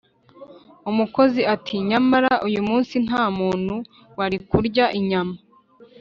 umukozi, 0.89 1.41
ati 1.53 1.75
"nyamara 1.89 2.31
uyu 2.47 2.61
munsi 2.69 2.95
nta 3.07 3.23
muntu 3.39 3.75
wari 4.17 4.37
kurya 4.49 4.85
inyama 4.99 5.35